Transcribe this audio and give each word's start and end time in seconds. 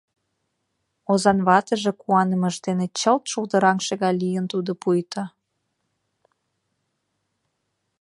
Озан 1.11 1.39
ватыже 1.47 1.91
куанымыж 2.01 2.55
дене 2.65 2.85
чылт 2.99 3.23
шулдыраҥше 3.31 3.93
гай 4.01 4.13
лийын 4.21 4.45
тудо 4.51 4.71
пуйто. 4.81 5.23